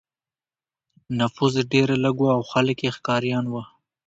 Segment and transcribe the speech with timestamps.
[1.19, 3.61] نفوس ډېر لږ و او خلک یې ښکاریان وو.